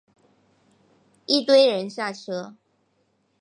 [1.27, 2.57] 一堆人下车